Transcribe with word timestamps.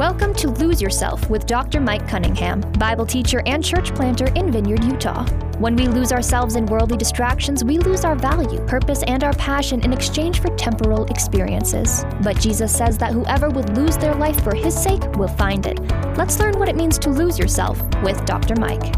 Welcome 0.00 0.32
to 0.36 0.48
Lose 0.48 0.80
Yourself 0.80 1.28
with 1.28 1.44
Dr. 1.44 1.78
Mike 1.78 2.08
Cunningham, 2.08 2.62
Bible 2.78 3.04
teacher 3.04 3.42
and 3.44 3.62
church 3.62 3.94
planter 3.94 4.28
in 4.34 4.50
Vineyard, 4.50 4.82
Utah. 4.82 5.26
When 5.58 5.76
we 5.76 5.88
lose 5.88 6.10
ourselves 6.10 6.56
in 6.56 6.64
worldly 6.64 6.96
distractions, 6.96 7.62
we 7.62 7.76
lose 7.76 8.02
our 8.06 8.16
value, 8.16 8.64
purpose, 8.64 9.02
and 9.02 9.22
our 9.22 9.34
passion 9.34 9.84
in 9.84 9.92
exchange 9.92 10.40
for 10.40 10.48
temporal 10.56 11.04
experiences. 11.10 12.06
But 12.22 12.40
Jesus 12.40 12.74
says 12.74 12.96
that 12.96 13.12
whoever 13.12 13.50
would 13.50 13.76
lose 13.76 13.98
their 13.98 14.14
life 14.14 14.42
for 14.42 14.54
his 14.54 14.74
sake 14.74 15.02
will 15.18 15.28
find 15.28 15.66
it. 15.66 15.78
Let's 16.16 16.38
learn 16.38 16.58
what 16.58 16.70
it 16.70 16.76
means 16.76 16.98
to 17.00 17.10
lose 17.10 17.38
yourself 17.38 17.78
with 18.02 18.24
Dr. 18.24 18.56
Mike. 18.56 18.94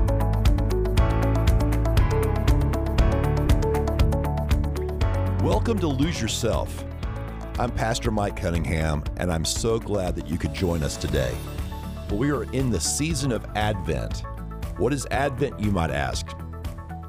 Welcome 5.43 5.81
to 5.81 5.89
Lose 5.89 6.23
Yourself. 6.23 6.85
I'm 7.59 7.71
Pastor 7.71 8.11
Mike 8.11 8.37
Cunningham, 8.37 9.05
and 9.19 9.31
I'm 9.31 9.45
so 9.45 9.79
glad 9.79 10.17
that 10.17 10.27
you 10.27 10.39
could 10.39 10.55
join 10.55 10.83
us 10.83 10.97
today. 10.97 11.37
We 12.11 12.31
are 12.31 12.45
in 12.55 12.71
the 12.71 12.81
season 12.81 13.31
of 13.31 13.45
Advent. 13.55 14.23
What 14.79 14.95
is 14.95 15.07
Advent, 15.11 15.61
you 15.61 15.71
might 15.71 15.91
ask? 15.91 16.27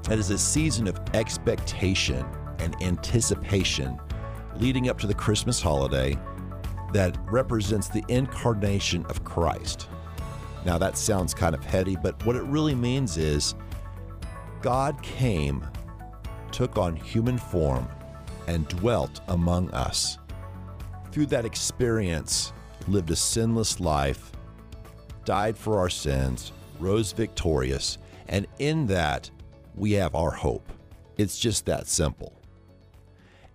That 0.04 0.20
is 0.20 0.32
a 0.32 0.38
season 0.38 0.86
of 0.90 1.00
expectation 1.14 2.26
and 2.60 2.76
anticipation 2.84 3.98
leading 4.58 4.90
up 4.90 5.00
to 5.00 5.08
the 5.08 5.14
Christmas 5.14 5.62
holiday 5.62 6.20
that 6.92 7.18
represents 7.32 7.88
the 7.88 8.04
incarnation 8.10 9.06
of 9.06 9.24
Christ. 9.24 9.88
Now, 10.66 10.78
that 10.78 10.98
sounds 10.98 11.34
kind 11.34 11.56
of 11.56 11.64
heady, 11.64 11.96
but 11.96 12.24
what 12.26 12.36
it 12.36 12.44
really 12.44 12.76
means 12.76 13.16
is 13.16 13.56
God 14.62 15.02
came, 15.02 15.66
took 16.52 16.78
on 16.78 16.98
human 16.98 17.38
form, 17.38 17.88
and 18.48 18.68
dwelt 18.68 19.22
among 19.30 19.72
us 19.72 20.18
through 21.14 21.28
that 21.28 21.46
experience, 21.46 22.52
lived 22.88 23.12
a 23.12 23.16
sinless 23.16 23.80
life, 23.80 24.32
died 25.26 25.56
for 25.56 25.78
our 25.78 25.90
sins, 25.90 26.52
rose 26.80 27.12
victorious, 27.12 28.00
and 28.30 28.48
in 28.58 28.88
that, 28.88 29.30
we 29.76 29.92
have 29.92 30.16
our 30.16 30.32
hope. 30.32 30.74
It's 31.18 31.38
just 31.38 31.68
that 31.68 31.88
simple. 31.88 32.34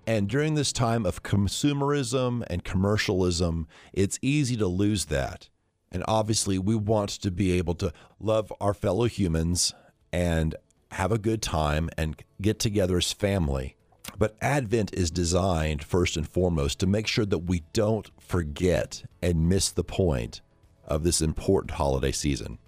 And 0.07 0.29
during 0.29 0.55
this 0.55 0.73
time 0.73 1.05
of 1.05 1.25
consumerism 1.25 2.45
and 2.49 2.63
commercialism, 2.63 3.67
it's 3.93 4.21
easy 4.23 4.57
to 4.57 4.69
lose 4.69 5.07
that. 5.07 5.49
And 5.91 6.05
obviously, 6.07 6.61
we 6.61 6.77
want 6.77 7.11
to 7.11 7.31
be 7.33 7.53
able 7.59 7.75
to 7.75 7.93
love 8.21 8.53
our 8.61 8.73
fellow 8.73 9.07
humans 9.07 9.75
and 10.13 10.55
have 10.93 11.11
a 11.11 11.19
good 11.19 11.43
time 11.43 11.91
and 11.99 12.23
get 12.41 12.61
together 12.61 12.99
as 12.99 13.13
family. 13.13 13.75
But 14.17 14.37
Advent 14.41 14.95
is 14.95 15.11
designed 15.11 15.85
first 15.85 16.17
and 16.17 16.29
foremost 16.29 16.79
to 16.81 16.87
make 16.87 17.07
sure 17.07 17.27
that 17.27 17.39
we 17.39 17.65
don't 17.73 18.11
forget 18.19 19.05
and 19.23 19.49
miss 19.49 19.71
the 19.71 19.85
point 19.85 20.41
of 20.87 21.03
this 21.03 21.21
important 21.21 21.73
holiday 21.73 22.13
season. 22.13 22.59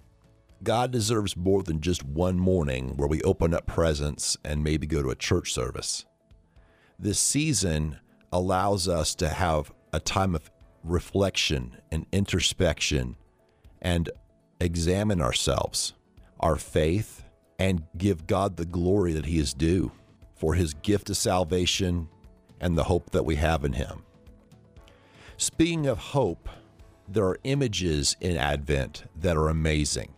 God 0.63 0.91
deserves 0.91 1.35
more 1.35 1.63
than 1.63 1.81
just 1.81 2.03
one 2.03 2.37
morning 2.37 2.95
where 2.95 3.07
we 3.07 3.21
open 3.23 3.53
up 3.53 3.65
presents 3.65 4.37
and 4.45 4.63
maybe 4.63 4.85
go 4.85 5.01
to 5.01 5.09
a 5.09 5.15
church 5.15 5.51
service. 5.51 6.05
This 6.99 7.19
season 7.19 7.97
allows 8.31 8.87
us 8.87 9.15
to 9.15 9.29
have 9.29 9.73
a 9.91 9.99
time 9.99 10.35
of 10.35 10.51
reflection 10.83 11.77
and 11.91 12.05
introspection 12.11 13.15
and 13.81 14.09
examine 14.59 15.19
ourselves, 15.19 15.93
our 16.39 16.55
faith, 16.55 17.23
and 17.57 17.83
give 17.97 18.27
God 18.27 18.57
the 18.57 18.65
glory 18.65 19.13
that 19.13 19.25
He 19.25 19.39
is 19.39 19.53
due 19.53 19.91
for 20.41 20.55
his 20.55 20.73
gift 20.73 21.07
of 21.11 21.17
salvation 21.17 22.09
and 22.59 22.75
the 22.75 22.85
hope 22.85 23.11
that 23.11 23.23
we 23.23 23.35
have 23.35 23.63
in 23.63 23.73
him. 23.73 24.01
Speaking 25.37 25.85
of 25.85 25.99
hope, 25.99 26.49
there 27.07 27.25
are 27.25 27.37
images 27.43 28.17
in 28.19 28.37
Advent 28.37 29.03
that 29.15 29.37
are 29.37 29.49
amazing. 29.49 30.15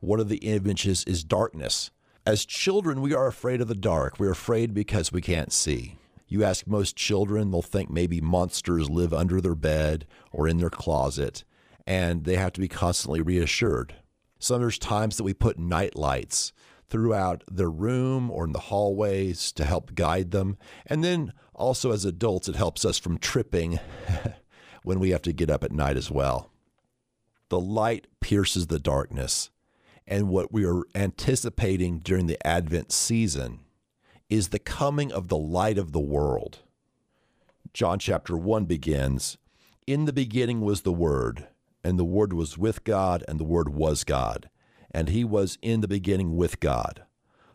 One 0.00 0.18
of 0.18 0.30
the 0.30 0.38
images 0.38 1.04
is 1.06 1.24
darkness. 1.24 1.90
As 2.24 2.46
children, 2.46 3.02
we 3.02 3.12
are 3.12 3.26
afraid 3.26 3.60
of 3.60 3.68
the 3.68 3.74
dark. 3.74 4.18
We're 4.18 4.30
afraid 4.30 4.72
because 4.72 5.12
we 5.12 5.20
can't 5.20 5.52
see. 5.52 5.98
You 6.26 6.42
ask 6.42 6.66
most 6.66 6.96
children, 6.96 7.50
they'll 7.50 7.60
think 7.60 7.90
maybe 7.90 8.22
monsters 8.22 8.88
live 8.88 9.12
under 9.12 9.42
their 9.42 9.54
bed 9.54 10.06
or 10.32 10.48
in 10.48 10.56
their 10.56 10.70
closet, 10.70 11.44
and 11.86 12.24
they 12.24 12.36
have 12.36 12.54
to 12.54 12.60
be 12.60 12.68
constantly 12.68 13.20
reassured. 13.20 13.96
So 14.38 14.56
there's 14.56 14.78
times 14.78 15.18
that 15.18 15.24
we 15.24 15.34
put 15.34 15.58
night 15.58 15.96
lights 15.96 16.54
throughout 16.88 17.42
their 17.50 17.70
room 17.70 18.30
or 18.30 18.44
in 18.44 18.52
the 18.52 18.58
hallways 18.58 19.52
to 19.52 19.64
help 19.64 19.94
guide 19.94 20.30
them. 20.30 20.56
And 20.86 21.02
then 21.02 21.32
also 21.54 21.92
as 21.92 22.04
adults, 22.04 22.48
it 22.48 22.56
helps 22.56 22.84
us 22.84 22.98
from 22.98 23.18
tripping 23.18 23.80
when 24.82 25.00
we 25.00 25.10
have 25.10 25.22
to 25.22 25.32
get 25.32 25.50
up 25.50 25.64
at 25.64 25.72
night 25.72 25.96
as 25.96 26.10
well. 26.10 26.50
The 27.48 27.60
light 27.60 28.06
pierces 28.20 28.68
the 28.68 28.78
darkness. 28.78 29.50
And 30.06 30.28
what 30.28 30.52
we 30.52 30.64
are 30.64 30.84
anticipating 30.94 31.98
during 31.98 32.26
the 32.26 32.44
Advent 32.46 32.92
season 32.92 33.60
is 34.28 34.48
the 34.48 34.58
coming 34.58 35.10
of 35.10 35.28
the 35.28 35.36
light 35.36 35.78
of 35.78 35.92
the 35.92 36.00
world. 36.00 36.60
John 37.72 37.98
chapter 37.98 38.36
1 38.36 38.64
begins 38.66 39.36
In 39.86 40.04
the 40.04 40.12
beginning 40.12 40.60
was 40.60 40.82
the 40.82 40.92
Word, 40.92 41.48
and 41.82 41.98
the 41.98 42.04
Word 42.04 42.32
was 42.32 42.56
with 42.56 42.84
God, 42.84 43.24
and 43.26 43.40
the 43.40 43.44
Word 43.44 43.68
was 43.68 44.04
God 44.04 44.48
and 44.96 45.10
he 45.10 45.24
was 45.24 45.58
in 45.60 45.82
the 45.82 45.88
beginning 45.88 46.38
with 46.38 46.58
God. 46.58 47.02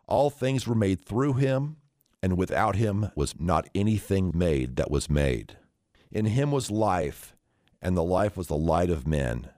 All 0.05 0.29
things 0.29 0.67
were 0.67 0.75
made 0.75 1.03
through 1.03 1.33
him, 1.33 1.77
and 2.21 2.37
without 2.37 2.75
him 2.75 3.09
was 3.15 3.33
not 3.39 3.67
anything 3.73 4.31
made 4.35 4.75
that 4.75 4.91
was 4.91 5.09
made. 5.09 5.57
In 6.11 6.25
him 6.27 6.51
was 6.51 6.69
life, 6.69 7.35
and 7.81 7.97
the 7.97 8.03
life 8.03 8.37
was 8.37 8.45
the 8.45 8.55
light 8.55 8.91
of 8.91 9.07
men. 9.07 9.49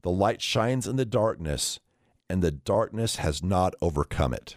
The 0.00 0.10
light 0.10 0.40
shines 0.40 0.86
in 0.86 0.96
the 0.96 1.04
darkness, 1.04 1.78
and 2.30 2.40
the 2.40 2.50
darkness 2.50 3.16
has 3.16 3.42
not 3.42 3.74
overcome 3.82 4.32
it. 4.32 4.56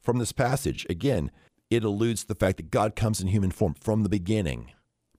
From 0.00 0.18
this 0.18 0.30
passage, 0.30 0.86
again, 0.88 1.32
it 1.70 1.82
alludes 1.82 2.20
to 2.20 2.28
the 2.28 2.34
fact 2.36 2.58
that 2.58 2.70
God 2.70 2.94
comes 2.94 3.20
in 3.20 3.26
human 3.26 3.50
form 3.50 3.74
from 3.80 4.04
the 4.04 4.08
beginning, 4.08 4.70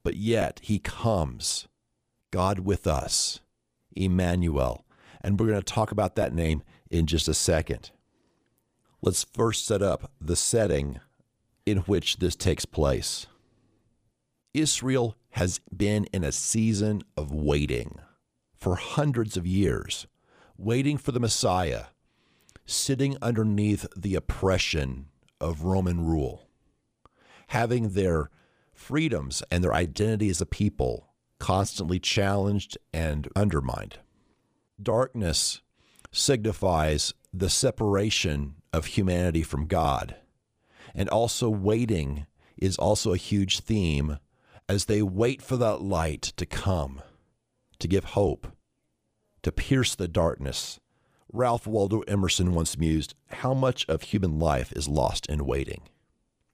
but 0.06 0.16
yet 0.16 0.62
he 0.64 0.80
comes, 0.80 1.68
God 2.32 2.60
with 2.60 2.88
us, 2.88 3.42
Emmanuel, 3.94 4.85
and 5.26 5.40
we're 5.40 5.48
going 5.48 5.60
to 5.60 5.64
talk 5.64 5.92
about 5.92 6.16
that 6.16 6.36
name 6.36 6.62
in 6.92 7.08
just 7.08 7.28
a 7.28 7.34
second. 7.34 7.90
Let's 9.02 9.24
first 9.24 9.66
set 9.66 9.82
up 9.82 10.12
the 10.22 10.36
setting 10.36 11.00
in 11.66 11.80
which 11.80 12.18
this 12.18 12.36
takes 12.36 12.64
place. 12.64 13.26
Israel 14.54 15.18
has 15.32 15.60
been 15.76 16.06
in 16.14 16.24
a 16.24 16.32
season 16.32 17.02
of 17.18 17.34
waiting 17.34 17.98
for 18.56 18.76
hundreds 18.76 19.36
of 19.36 19.48
years, 19.48 20.06
waiting 20.58 20.96
for 20.96 21.12
the 21.12 21.20
Messiah, 21.20 21.86
sitting 22.68 23.18
underneath 23.20 23.88
the 23.98 24.14
oppression 24.14 25.08
of 25.42 25.64
Roman 25.64 26.06
rule, 26.06 26.48
having 27.48 27.90
their 27.90 28.30
freedoms 28.74 29.42
and 29.50 29.64
their 29.64 29.74
identity 29.74 30.30
as 30.30 30.40
a 30.40 30.46
people 30.46 31.16
constantly 31.40 32.00
challenged 32.00 32.78
and 32.94 33.28
undermined. 33.36 33.98
Darkness 34.82 35.62
signifies 36.12 37.14
the 37.34 37.50
separation 37.50 38.56
of 38.74 38.86
humanity 38.86 39.44
from 39.44 39.68
God. 39.68 40.16
And 40.94 41.10
also, 41.10 41.50
waiting 41.50 42.26
is 42.58 42.78
also 42.78 43.14
a 43.14 43.18
huge 43.18 43.60
theme 43.60 44.20
as 44.68 44.86
they 44.86 45.02
wait 45.02 45.42
for 45.42 45.58
that 45.58 45.82
light 45.82 46.22
to 46.38 46.46
come, 46.46 47.02
to 47.80 47.88
give 47.88 48.04
hope, 48.06 48.48
to 49.44 49.52
pierce 49.52 49.96
the 49.96 50.08
darkness. 50.08 50.80
Ralph 51.32 51.68
Waldo 51.68 52.02
Emerson 52.02 52.54
once 52.54 52.78
mused, 52.78 53.14
How 53.28 53.54
much 53.54 53.86
of 53.88 54.04
human 54.04 54.40
life 54.40 54.72
is 54.72 54.88
lost 54.88 55.26
in 55.28 55.46
waiting? 55.46 55.84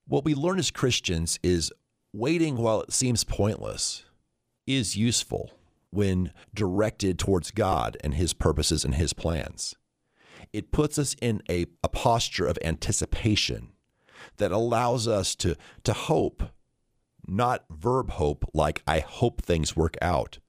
What 0.08 0.26
we 0.26 0.34
learn 0.34 0.60
as 0.60 0.72
Christians 0.72 1.40
is 1.44 1.72
waiting 2.14 2.58
while 2.58 2.82
it 2.82 2.92
seems 2.92 3.24
pointless 3.24 4.04
is 4.68 4.98
useful 4.98 5.52
when 5.92 6.32
directed 6.54 7.20
towards 7.20 7.52
God 7.52 7.98
and 8.04 8.16
His 8.16 8.34
purposes 8.34 8.84
and 8.84 8.96
His 8.96 9.14
plans. 9.14 9.76
It 10.52 10.72
puts 10.72 10.98
us 10.98 11.16
in 11.22 11.42
a, 11.50 11.68
a 11.84 11.90
posture 11.90 12.48
of 12.48 12.58
anticipation 12.64 13.74
that 14.38 14.52
allows 14.52 15.08
us 15.08 15.36
to, 15.36 15.56
to 15.84 15.94
hope, 15.94 16.44
not 17.28 17.66
verb 17.70 18.12
hope 18.12 18.50
like 18.54 18.82
I 18.88 19.00
hope 19.00 19.42
things 19.42 19.76
work 19.76 19.96
out, 20.02 20.40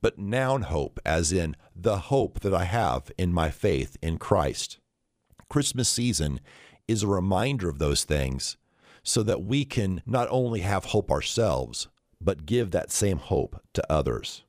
but 0.00 0.18
noun 0.18 0.62
hope, 0.62 1.00
as 1.04 1.32
in 1.32 1.56
the 1.74 1.98
hope 1.98 2.40
that 2.40 2.54
I 2.54 2.64
have 2.64 3.10
in 3.16 3.32
my 3.32 3.50
faith 3.50 3.96
in 4.02 4.18
Christ. 4.18 4.78
Christmas 5.48 5.88
season 5.88 6.40
is 6.86 7.02
a 7.02 7.08
reminder 7.08 7.68
of 7.68 7.78
those 7.78 8.04
things 8.04 8.56
so 9.02 9.22
that 9.22 9.42
we 9.42 9.64
can 9.64 10.02
not 10.06 10.28
only 10.30 10.60
have 10.60 10.86
hope 10.86 11.10
ourselves, 11.10 11.88
but 12.20 12.46
give 12.46 12.70
that 12.70 12.90
same 12.90 13.18
hope 13.18 13.62
to 13.72 13.92
others 13.92 14.44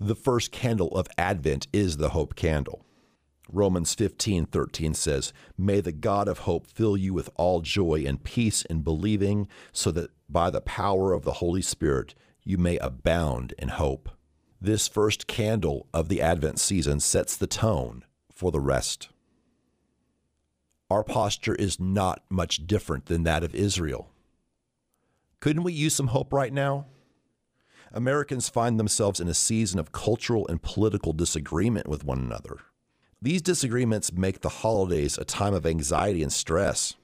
the 0.00 0.16
first 0.16 0.50
candle 0.50 0.88
of 0.96 1.06
Advent 1.18 1.68
is 1.72 1.98
the 1.98 2.10
hope 2.10 2.34
candle. 2.34 2.86
Romans 3.52 3.94
15, 3.94 4.46
13 4.46 4.94
says, 4.94 5.32
May 5.58 5.80
the 5.80 5.92
God 5.92 6.26
of 6.26 6.40
hope 6.40 6.66
fill 6.66 6.96
you 6.96 7.12
with 7.12 7.28
all 7.34 7.60
joy 7.60 8.04
and 8.06 8.22
peace 8.22 8.62
in 8.62 8.80
believing, 8.80 9.46
so 9.72 9.90
that 9.90 10.10
by 10.28 10.48
the 10.48 10.62
power 10.62 11.12
of 11.12 11.24
the 11.24 11.34
Holy 11.34 11.60
Spirit 11.60 12.14
you 12.42 12.56
may 12.56 12.78
abound 12.78 13.52
in 13.58 13.68
hope. 13.68 14.08
This 14.60 14.88
first 14.88 15.26
candle 15.26 15.86
of 15.92 16.08
the 16.08 16.22
Advent 16.22 16.58
season 16.58 17.00
sets 17.00 17.36
the 17.36 17.46
tone 17.46 18.04
for 18.32 18.50
the 18.50 18.60
rest. 18.60 19.10
Our 20.90 21.04
posture 21.04 21.54
is 21.54 21.78
not 21.78 22.22
much 22.30 22.66
different 22.66 23.06
than 23.06 23.24
that 23.24 23.44
of 23.44 23.54
Israel. 23.54 24.10
Couldn't 25.40 25.62
we 25.62 25.72
use 25.72 25.94
some 25.94 26.08
hope 26.08 26.32
right 26.32 26.52
now? 26.52 26.86
Americans 27.92 28.48
find 28.48 28.78
themselves 28.78 29.20
in 29.20 29.28
a 29.28 29.34
season 29.34 29.80
of 29.80 29.92
cultural 29.92 30.46
and 30.48 30.62
political 30.62 31.12
disagreement 31.12 31.88
with 31.88 32.04
one 32.04 32.18
another. 32.18 32.58
These 33.20 33.42
disagreements 33.42 34.12
make 34.12 34.40
the 34.40 34.48
holidays 34.48 35.18
a 35.18 35.24
time 35.24 35.54
of 35.54 35.66
anxiety 35.66 36.22
and 36.22 36.32
stress. 36.32 36.94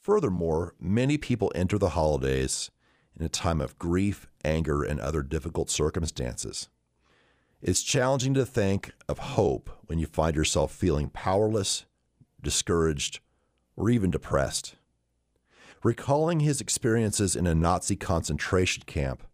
Furthermore, 0.00 0.74
many 0.80 1.18
people 1.18 1.52
enter 1.54 1.76
the 1.76 1.90
holidays 1.90 2.70
in 3.18 3.26
a 3.26 3.28
time 3.28 3.60
of 3.60 3.78
grief, 3.78 4.28
anger, 4.44 4.82
and 4.82 5.00
other 5.00 5.22
difficult 5.22 5.68
circumstances. 5.68 6.68
It's 7.60 7.82
challenging 7.82 8.34
to 8.34 8.46
think 8.46 8.92
of 9.08 9.18
hope 9.18 9.68
when 9.86 9.98
you 9.98 10.06
find 10.06 10.36
yourself 10.36 10.72
feeling 10.72 11.10
powerless, 11.10 11.84
discouraged, 12.40 13.18
or 13.76 13.90
even 13.90 14.10
depressed. 14.10 14.76
Recalling 15.82 16.40
his 16.40 16.60
experiences 16.60 17.34
in 17.34 17.46
a 17.46 17.54
Nazi 17.54 17.96
concentration 17.96 18.84
camp, 18.86 19.24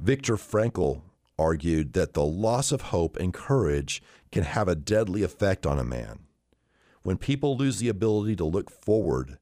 Viktor 0.00 0.36
Frankl 0.36 1.02
argued 1.36 1.92
that 1.94 2.14
the 2.14 2.24
loss 2.24 2.70
of 2.70 2.82
hope 2.82 3.16
and 3.16 3.34
courage 3.34 4.00
can 4.30 4.44
have 4.44 4.68
a 4.68 4.76
deadly 4.76 5.24
effect 5.24 5.66
on 5.66 5.78
a 5.78 5.84
man. 5.84 6.20
When 7.02 7.18
people 7.18 7.56
lose 7.56 7.78
the 7.78 7.88
ability 7.88 8.36
to 8.36 8.44
look 8.44 8.70
forward, 8.70 9.38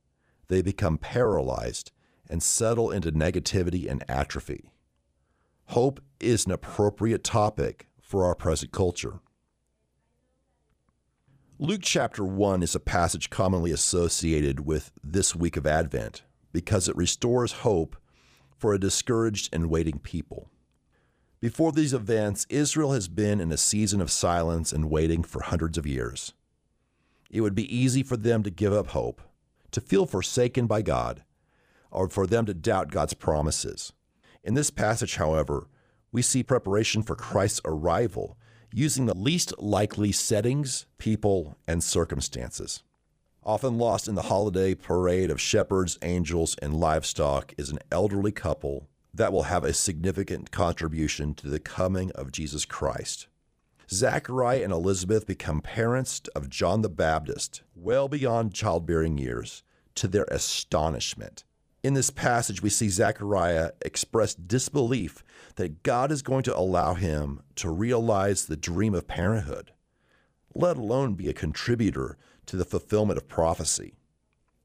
they 0.49 0.63
become 0.63 0.97
paralyzed 0.97 1.93
and 2.29 2.43
settle 2.43 2.91
into 2.91 3.13
negativity 3.13 3.89
and 3.89 4.03
atrophy. 4.09 4.71
Hope 5.67 6.01
is 6.21 6.47
an 6.47 6.53
appropriate 6.53 7.23
topic 7.23 7.89
for 8.01 8.25
our 8.25 8.35
present 8.35 8.73
culture. 8.73 9.21
Luke 11.59 11.83
chapter 11.83 12.25
1 12.25 12.63
is 12.63 12.75
a 12.75 12.81
passage 12.81 13.29
commonly 13.29 13.73
associated 13.73 14.61
with 14.61 14.91
this 15.05 15.35
week 15.37 15.57
of 15.59 15.67
Advent 15.67 16.23
because 16.53 16.89
it 16.89 16.97
restores 16.97 17.53
hope 17.53 17.97
for 18.59 18.73
a 18.73 18.81
discouraged 18.81 19.49
and 19.53 19.71
waiting 19.71 19.99
people. 19.99 20.51
Before 21.41 21.73
these 21.73 21.93
events, 21.93 22.47
Israel 22.49 22.93
has 22.93 23.09
been 23.09 23.41
in 23.41 23.53
a 23.53 23.57
season 23.57 24.01
of 24.01 24.11
silence 24.11 24.73
and 24.73 24.91
waiting 24.91 25.23
for 25.23 25.43
hundreds 25.43 25.77
of 25.77 25.87
years. 25.87 26.33
It 27.31 27.43
would 27.43 27.55
be 27.55 27.77
easy 27.77 28.03
for 28.03 28.17
them 28.17 28.43
to 28.43 28.51
give 28.51 28.73
up 28.73 28.89
hope, 28.89 29.21
to 29.73 29.81
feel 29.81 30.07
forsaken 30.07 30.67
by 30.67 30.83
God, 30.83 31.25
or 31.91 32.09
for 32.09 32.27
them 32.27 32.47
to 32.47 32.55
doubt 32.55 32.91
God's 32.91 33.15
promises. 33.15 33.93
In 34.43 34.55
this 34.55 34.71
passage, 34.71 35.17
however, 35.17 35.69
we 36.11 36.23
see 36.23 36.43
preparation 36.43 37.03
for 37.03 37.15
Christ's 37.15 37.61
arrival 37.65 38.39
using 38.73 39.07
the 39.07 39.17
least 39.17 39.53
likely 39.59 40.13
settings, 40.13 40.87
people, 40.99 41.57
and 41.69 41.83
circumstances. 41.83 42.83
Often 43.47 43.79
lost 43.79 44.09
in 44.09 44.17
the 44.17 44.23
holiday 44.23 44.75
parade 44.75 45.31
of 45.31 45.41
shepherds, 45.41 46.01
angels, 46.03 46.57
and 46.61 46.81
livestock 46.81 47.55
is 47.57 47.71
an 47.71 47.79
elderly 47.93 48.33
couple 48.33 48.89
that 49.15 49.33
will 49.33 49.45
have 49.45 49.63
a 49.63 49.73
significant 49.73 50.51
contribution 50.51 51.33
to 51.35 51.49
the 51.49 51.61
coming 51.61 52.11
of 52.17 52.33
Jesus 52.33 52.65
Christ. 52.65 53.29
Zachariah 53.89 54.65
and 54.65 54.73
Elizabeth 54.73 55.29
become 55.29 55.61
parents 55.61 56.23
of 56.35 56.51
John 56.51 56.83
the 56.83 56.89
Baptist, 56.89 57.63
well 57.77 58.09
beyond 58.09 58.53
childbearing 58.53 59.17
years, 59.17 59.63
to 59.95 60.09
their 60.09 60.27
astonishment. 60.29 61.45
In 61.85 61.95
this 61.95 62.11
passage, 62.11 62.63
we 62.63 62.69
see 62.69 62.89
Zechariah 62.89 63.71
express 63.81 64.35
disbelief 64.35 65.23
that 65.55 65.85
God 65.85 66.11
is 66.11 66.23
going 66.23 66.43
to 66.43 66.59
allow 66.59 66.95
him 66.95 67.43
to 67.55 67.71
realize 67.71 68.47
the 68.47 68.57
dream 68.57 68.93
of 68.93 69.07
parenthood, 69.07 69.71
let 70.53 70.77
alone 70.77 71.15
be 71.15 71.29
a 71.29 71.33
contributor 71.33 72.19
to 72.47 72.57
the 72.57 72.65
fulfillment 72.65 73.19
of 73.19 73.29
prophecy. 73.29 73.95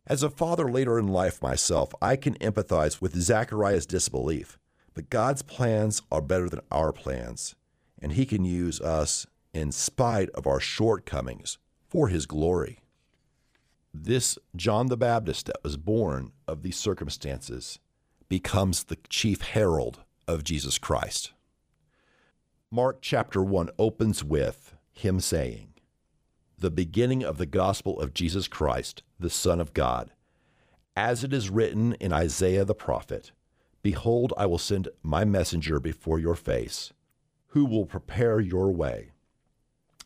As 0.07 0.23
a 0.23 0.29
father 0.29 0.69
later 0.69 0.97
in 0.97 1.07
life 1.07 1.41
myself, 1.41 1.93
I 2.01 2.15
can 2.15 2.35
empathize 2.35 3.01
with 3.01 3.15
Zechariah's 3.15 3.85
disbelief, 3.85 4.57
but 4.93 5.09
God's 5.09 5.41
plans 5.41 6.01
are 6.11 6.21
better 6.21 6.49
than 6.49 6.61
our 6.71 6.91
plans, 6.91 7.55
and 7.99 8.13
he 8.13 8.25
can 8.25 8.43
use 8.43 8.81
us 8.81 9.27
in 9.53 9.71
spite 9.71 10.29
of 10.31 10.47
our 10.47 10.59
shortcomings 10.59 11.57
for 11.87 12.07
his 12.07 12.25
glory. 12.25 12.79
This 13.93 14.37
John 14.55 14.87
the 14.87 14.97
Baptist 14.97 15.47
that 15.47 15.63
was 15.63 15.77
born 15.77 16.31
of 16.47 16.63
these 16.63 16.77
circumstances 16.77 17.79
becomes 18.29 18.85
the 18.85 18.97
chief 19.09 19.41
herald 19.41 19.99
of 20.27 20.43
Jesus 20.43 20.77
Christ. 20.77 21.33
Mark 22.71 22.99
chapter 23.01 23.43
1 23.43 23.69
opens 23.77 24.23
with 24.23 24.73
him 24.93 25.19
saying, 25.19 25.70
The 26.61 26.69
beginning 26.69 27.23
of 27.23 27.39
the 27.39 27.47
gospel 27.47 27.99
of 27.99 28.13
Jesus 28.13 28.47
Christ, 28.47 29.01
the 29.19 29.31
Son 29.31 29.59
of 29.59 29.73
God. 29.73 30.11
As 30.95 31.23
it 31.23 31.33
is 31.33 31.49
written 31.49 31.93
in 31.93 32.13
Isaiah 32.13 32.63
the 32.63 32.75
prophet, 32.75 33.31
Behold, 33.81 34.31
I 34.37 34.45
will 34.45 34.59
send 34.59 34.87
my 35.01 35.25
messenger 35.25 35.79
before 35.79 36.19
your 36.19 36.35
face, 36.35 36.93
who 37.47 37.65
will 37.65 37.87
prepare 37.87 38.39
your 38.39 38.71
way. 38.71 39.09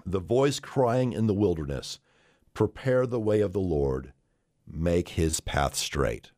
The 0.06 0.22
voice 0.22 0.62
crying 0.62 1.12
in 1.12 1.28
the 1.28 1.34
wilderness, 1.34 2.00
Prepare 2.54 3.06
the 3.06 3.19
way 3.19 3.42
of 3.42 3.51
the 3.51 3.60
Lord, 3.60 4.13
make 4.66 5.10
his 5.10 5.42
path 5.42 5.75
straight. 5.75 6.31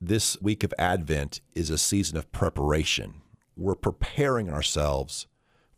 This 0.00 0.36
week 0.42 0.64
of 0.64 0.74
Advent 0.80 1.40
is 1.54 1.70
a 1.70 1.78
season 1.78 2.16
of 2.16 2.32
preparation. 2.32 3.22
We're 3.56 3.76
preparing 3.76 4.50
ourselves 4.50 5.28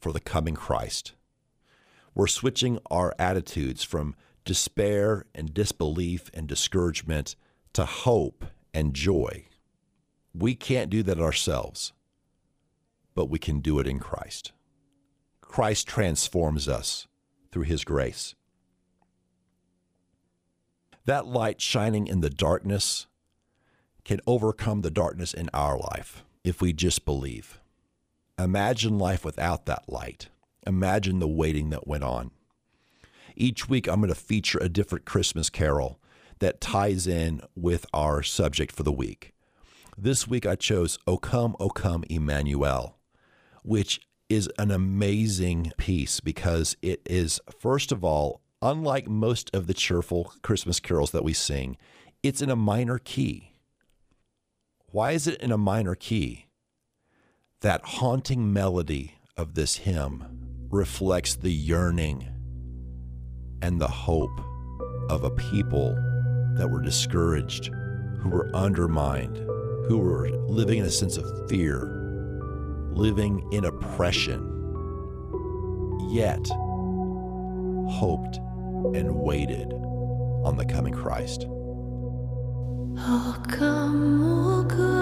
for 0.00 0.14
the 0.14 0.20
coming 0.20 0.54
Christ. 0.54 1.12
We're 2.14 2.26
switching 2.26 2.78
our 2.90 3.14
attitudes 3.18 3.82
from 3.82 4.14
despair 4.44 5.24
and 5.34 5.54
disbelief 5.54 6.30
and 6.34 6.46
discouragement 6.46 7.36
to 7.72 7.84
hope 7.84 8.44
and 8.74 8.94
joy. 8.94 9.46
We 10.34 10.54
can't 10.54 10.90
do 10.90 11.02
that 11.04 11.20
ourselves, 11.20 11.92
but 13.14 13.26
we 13.30 13.38
can 13.38 13.60
do 13.60 13.78
it 13.78 13.86
in 13.86 13.98
Christ. 13.98 14.52
Christ 15.40 15.86
transforms 15.86 16.68
us 16.68 17.06
through 17.50 17.64
his 17.64 17.84
grace. 17.84 18.34
That 21.04 21.26
light 21.26 21.60
shining 21.60 22.06
in 22.06 22.20
the 22.20 22.30
darkness 22.30 23.06
can 24.04 24.20
overcome 24.26 24.82
the 24.82 24.90
darkness 24.90 25.34
in 25.34 25.50
our 25.52 25.78
life 25.78 26.24
if 26.44 26.60
we 26.60 26.72
just 26.72 27.04
believe. 27.04 27.60
Imagine 28.38 28.98
life 28.98 29.24
without 29.24 29.66
that 29.66 29.88
light. 29.88 30.28
Imagine 30.66 31.18
the 31.18 31.28
waiting 31.28 31.70
that 31.70 31.86
went 31.86 32.04
on. 32.04 32.30
Each 33.36 33.68
week, 33.68 33.88
I'm 33.88 34.00
going 34.00 34.12
to 34.12 34.14
feature 34.14 34.58
a 34.58 34.68
different 34.68 35.04
Christmas 35.04 35.50
carol 35.50 35.98
that 36.38 36.60
ties 36.60 37.06
in 37.06 37.40
with 37.54 37.86
our 37.92 38.22
subject 38.22 38.72
for 38.72 38.82
the 38.82 38.92
week. 38.92 39.32
This 39.96 40.26
week, 40.26 40.46
I 40.46 40.54
chose 40.54 40.98
O 41.06 41.16
Come, 41.16 41.56
O 41.60 41.68
Come, 41.68 42.04
Emmanuel, 42.08 42.98
which 43.62 44.00
is 44.28 44.50
an 44.58 44.70
amazing 44.70 45.72
piece 45.76 46.20
because 46.20 46.76
it 46.82 47.00
is, 47.06 47.40
first 47.58 47.92
of 47.92 48.04
all, 48.04 48.40
unlike 48.60 49.08
most 49.08 49.54
of 49.54 49.66
the 49.66 49.74
cheerful 49.74 50.32
Christmas 50.42 50.80
carols 50.80 51.10
that 51.10 51.24
we 51.24 51.32
sing, 51.32 51.76
it's 52.22 52.40
in 52.40 52.50
a 52.50 52.56
minor 52.56 52.98
key. 52.98 53.52
Why 54.86 55.12
is 55.12 55.26
it 55.26 55.40
in 55.40 55.52
a 55.52 55.58
minor 55.58 55.94
key? 55.94 56.46
That 57.60 57.84
haunting 57.84 58.52
melody 58.52 59.16
of 59.36 59.54
this 59.54 59.76
hymn 59.78 60.41
reflects 60.72 61.36
the 61.36 61.52
yearning 61.52 62.26
and 63.60 63.78
the 63.78 63.86
hope 63.86 64.40
of 65.10 65.22
a 65.22 65.30
people 65.30 65.94
that 66.56 66.66
were 66.68 66.80
discouraged, 66.80 67.66
who 68.20 68.30
were 68.30 68.50
undermined, 68.54 69.36
who 69.86 69.98
were 69.98 70.30
living 70.30 70.78
in 70.78 70.86
a 70.86 70.90
sense 70.90 71.18
of 71.18 71.48
fear, 71.48 72.00
living 72.92 73.46
in 73.52 73.66
oppression, 73.66 74.40
yet 76.10 76.48
hoped 77.92 78.38
and 78.94 79.14
waited 79.14 79.74
on 80.44 80.56
the 80.56 80.64
coming 80.64 80.94
Christ. 80.94 81.46
Oh, 82.96 83.42
come, 83.46 84.22
oh, 84.22 84.64
come, 84.68 85.01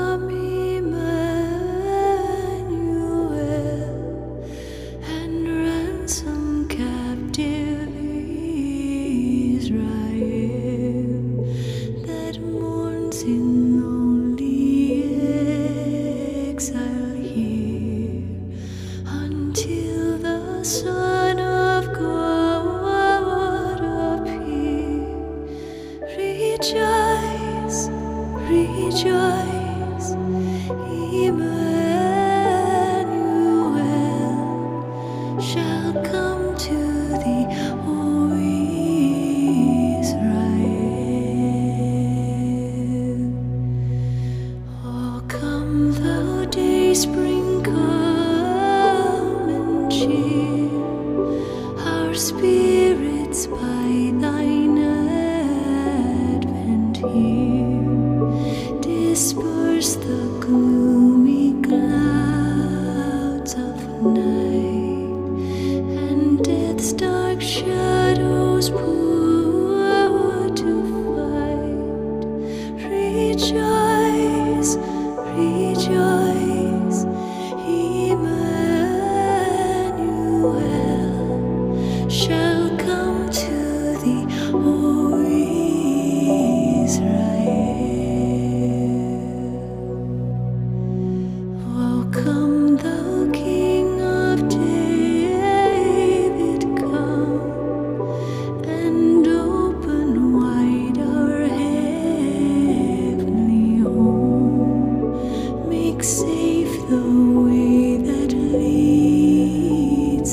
Rejoice, 29.02 29.59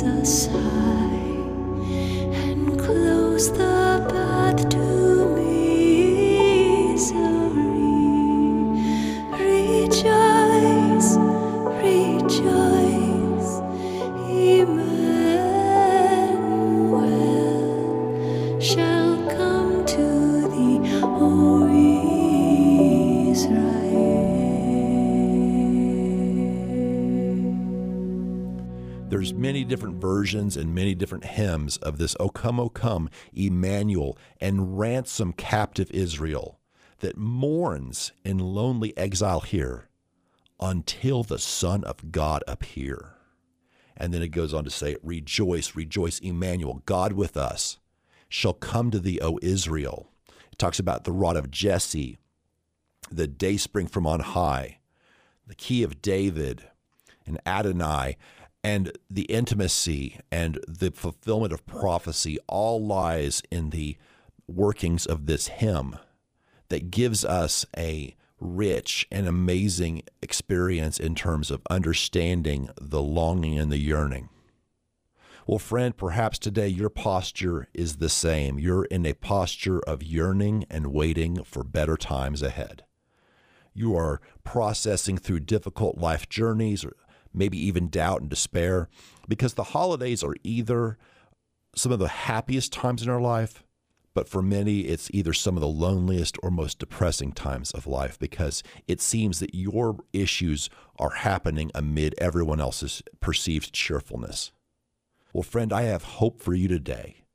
leads 0.04 0.67
There's 29.10 29.34
many 29.34 29.64
different 29.64 30.02
versions 30.02 30.58
and 30.58 30.76
many 30.76 30.94
different 30.94 31.24
hymns 31.24 31.78
of 31.78 31.98
this 31.98 32.14
O 32.20 32.28
come, 32.28 32.60
O 32.60 32.68
come, 32.68 33.10
Emmanuel, 33.34 34.18
and 34.42 34.78
ransom 34.78 35.32
captive 35.32 35.90
Israel 35.92 36.60
that 37.00 37.16
mourns 37.16 38.12
in 38.26 38.38
lonely 38.38 38.96
exile 38.98 39.40
here 39.40 39.88
until 40.60 41.24
the 41.24 41.40
Son 41.40 41.86
of 41.86 42.12
God 42.12 42.44
appear. 42.50 43.14
And 43.96 44.14
then 44.14 44.22
it 44.22 44.28
goes 44.28 44.54
on 44.54 44.66
to 44.66 44.70
say, 44.70 44.98
Rejoice, 45.02 45.74
rejoice, 45.74 46.20
Emmanuel, 46.20 46.82
God 46.86 47.14
with 47.14 47.38
us, 47.38 47.78
shall 48.28 48.54
come 48.54 48.92
to 48.92 49.00
thee, 49.00 49.22
O 49.22 49.40
Israel. 49.42 50.12
It 50.52 50.58
talks 50.58 50.80
about 50.80 51.06
the 51.06 51.14
rod 51.14 51.38
of 51.38 51.50
Jesse, 51.50 52.18
the 53.10 53.28
day 53.28 53.56
spring 53.56 53.88
from 53.88 54.06
on 54.06 54.20
high, 54.20 54.80
the 55.48 55.56
key 55.56 55.82
of 55.82 56.02
David, 56.02 56.66
and 57.26 57.40
Adonai, 57.46 58.18
and 58.68 58.92
the 59.10 59.24
intimacy 59.24 60.20
and 60.30 60.60
the 60.68 60.92
fulfillment 60.92 61.54
of 61.54 61.66
prophecy 61.66 62.38
all 62.48 62.86
lies 62.86 63.42
in 63.50 63.70
the 63.70 63.96
workings 64.46 65.06
of 65.06 65.26
this 65.26 65.48
hymn 65.48 65.98
that 66.68 66.92
gives 66.92 67.24
us 67.24 67.66
a 67.78 68.14
rich 68.42 69.08
and 69.10 69.26
amazing 69.26 70.02
experience 70.22 71.00
in 71.00 71.16
terms 71.16 71.50
of 71.50 71.62
understanding 71.70 72.70
the 72.80 73.02
longing 73.02 73.58
and 73.58 73.72
the 73.72 73.78
yearning. 73.78 74.28
Well, 75.48 75.60
friend, 75.60 75.96
perhaps 75.96 76.38
today 76.38 76.68
your 76.68 76.90
posture 76.90 77.70
is 77.74 77.96
the 77.96 78.10
same. 78.10 78.60
You're 78.60 78.84
in 78.84 79.06
a 79.06 79.14
posture 79.14 79.80
of 79.80 80.04
yearning 80.04 80.66
and 80.70 80.88
waiting 80.88 81.42
for 81.46 81.64
better 81.64 81.96
times 81.96 82.42
ahead. 82.42 82.84
You 83.74 83.96
are 83.96 84.20
processing 84.44 85.18
through 85.18 85.42
difficult 85.42 85.98
life 85.98 86.28
journeys, 86.28 86.86
maybe 87.38 87.58
even 87.58 87.89
doubt 87.89 88.22
and 88.22 88.29
despair, 88.29 88.89
because 89.27 89.53
the 89.53 89.63
holidays 89.63 90.24
are 90.24 90.36
either 90.44 90.98
some 91.75 91.91
of 91.91 92.00
the 92.00 92.08
happiest 92.08 92.74
times 92.74 93.03
in 93.03 93.10
our 93.10 93.22
life, 93.22 93.63
but 94.13 94.27
for 94.27 94.41
many, 94.41 94.79
it's 94.79 95.12
either 95.13 95.32
some 95.32 95.56
of 95.56 95.62
the 95.62 95.67
loneliest 95.67 96.38
or 96.41 96.50
most 96.50 96.79
depressing 96.79 97.32
times 97.32 97.70
of 97.70 97.86
life 97.86 98.17
because 98.17 98.63
it 98.88 99.00
seems 99.00 99.39
that 99.39 99.53
your 99.53 99.98
issues 100.12 100.72
are 100.98 101.12
happening 101.12 101.70
amid 101.75 102.15
everyone 102.17 102.60
else's 102.60 103.03
perceived 103.20 103.74
cheerfulness. 103.74 104.51
Well, 105.34 105.44
friend, 105.44 105.72
I 105.72 105.84
have 105.84 106.03
hope 106.03 106.41
for 106.41 106.56
you 106.56 106.67
today. 106.67 107.25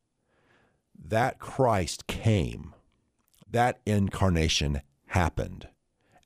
That 0.98 1.38
Christ 1.38 2.08
came, 2.08 2.74
that 3.48 3.78
incarnation 3.86 4.82
happened, 5.06 5.68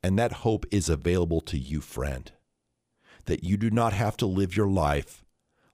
and 0.03 0.19
that 0.19 0.33
hope 0.33 0.65
is 0.71 0.89
available 0.89 1.43
to 1.43 1.59
you, 1.59 1.83
friend. 1.83 2.33
That 3.27 3.45
you 3.45 3.57
do 3.57 3.71
not 3.71 3.93
have 3.93 4.17
to 4.19 4.27
live 4.27 4.57
your 4.57 4.69
life 4.69 5.25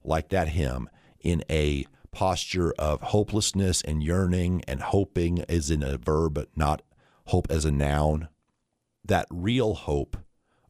like 0.05 0.29
that 0.31 0.49
hymn 0.49 0.89
in 1.21 1.45
a 1.49 1.87
posture 2.11 2.73
of 2.79 3.01
hopelessness 3.01 3.81
and 3.83 4.03
yearning, 4.03 4.63
and 4.69 4.83
hoping 4.83 5.39
is 5.49 5.71
in 5.71 5.83
a 5.83 5.97
verb, 5.97 6.47
not 6.55 6.83
hope 7.27 7.47
as 7.51 7.65
a 7.65 7.71
noun. 7.73 8.29
That 9.05 9.27
real 9.31 9.75
hope 9.75 10.17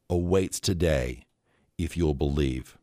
awaits 0.09 0.59
today 0.59 1.25
if 1.77 1.97
you'll 1.97 2.13
believe. 2.13 2.77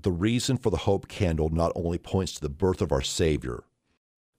The 0.00 0.12
reason 0.12 0.56
for 0.56 0.70
the 0.70 0.78
hope 0.78 1.08
candle 1.08 1.48
not 1.48 1.72
only 1.74 1.98
points 1.98 2.32
to 2.34 2.40
the 2.40 2.48
birth 2.48 2.80
of 2.80 2.92
our 2.92 3.02
Savior, 3.02 3.64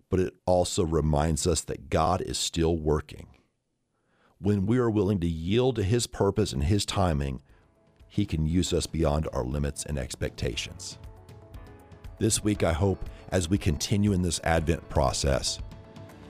but 0.10 0.20
it 0.20 0.34
also 0.46 0.84
reminds 0.84 1.46
us 1.46 1.62
that 1.62 1.90
God 1.90 2.22
is 2.22 2.38
still 2.38 2.78
working. 2.78 3.28
When 4.40 4.66
we 4.66 4.78
are 4.78 4.90
willing 4.90 5.20
to 5.20 5.28
yield 5.28 5.76
to 5.76 5.84
His 5.84 6.08
purpose 6.08 6.54
and 6.54 6.64
His 6.64 6.86
timing, 6.86 7.42
He 8.10 8.26
can 8.26 8.46
use 8.46 8.74
us 8.74 8.88
beyond 8.88 9.30
our 9.32 9.44
limits 9.44 9.86
and 9.86 9.98
expectations. 9.98 10.98
This 12.18 12.44
week, 12.44 12.64
I 12.64 12.74
hope 12.74 13.08
as 13.32 13.50
we 13.50 13.58
continue 13.58 14.12
in 14.12 14.24
this 14.24 14.42
Advent 14.44 14.90
process, 14.90 15.60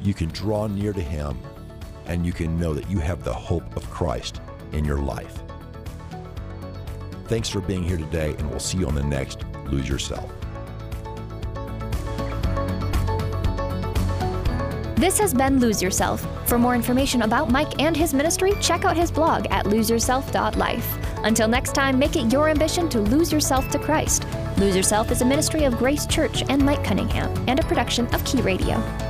you 0.02 0.14
can 0.14 0.30
draw 0.30 0.68
near 0.68 0.94
to 0.94 1.02
Him 1.02 1.40
and 2.06 2.26
you 2.26 2.34
can 2.34 2.60
know 2.60 2.74
that 2.74 2.90
you 2.92 3.00
have 3.00 3.24
the 3.24 3.34
hope 3.34 3.76
of 3.78 3.90
Christ 3.90 4.42
in 4.74 4.84
your 4.84 5.00
life. 5.00 5.42
Thanks 7.26 7.48
for 7.48 7.62
being 7.62 7.84
here 7.84 7.98
today, 7.98 8.36
and 8.38 8.50
we'll 8.50 8.60
see 8.60 8.80
you 8.80 8.88
on 8.88 8.96
the 8.96 9.04
next 9.04 9.46
Lose 9.68 9.88
Yourself. 9.88 10.30
This 14.96 15.18
has 15.20 15.34
been 15.34 15.60
Lose 15.60 15.82
Yourself. 15.82 16.28
For 16.46 16.58
more 16.58 16.76
information 16.76 17.22
about 17.22 17.50
Mike 17.50 17.80
and 17.80 17.96
his 17.96 18.14
ministry, 18.14 18.54
check 18.60 18.84
out 18.84 18.98
his 18.98 19.12
blog 19.12 19.46
at 19.50 19.66
loseyourself.life. 19.66 21.09
Until 21.24 21.48
next 21.48 21.74
time, 21.74 22.00
make 22.00 22.16
it 22.16 22.32
your 22.32 22.50
ambition 22.50 22.90
to 22.90 23.00
lose 23.00 23.32
yourself 23.32 23.70
to 23.70 23.80
Christ. 23.80 24.26
Lose 24.58 24.76
Yourself 24.76 25.12
is 25.12 25.22
a 25.22 25.26
ministry 25.26 25.64
of 25.64 25.78
Grace 25.78 26.06
Church 26.06 26.44
and 26.50 26.62
Mike 26.62 26.84
Cunningham, 26.84 27.32
and 27.48 27.60
a 27.60 27.64
production 27.64 28.08
of 28.14 28.24
Key 28.26 28.42
Radio. 28.42 29.09